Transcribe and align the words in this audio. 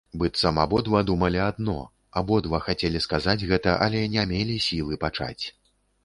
Быццам 0.21 0.55
абодва 0.61 0.99
думалі 1.09 1.39
адно, 1.47 1.75
абодва 2.21 2.61
хацелі 2.67 3.01
сказаць 3.05 3.47
гэта, 3.51 3.75
але 3.89 4.01
не 4.15 4.23
мелі 4.31 4.55
сілы 4.69 4.97
пачаць. 5.05 5.43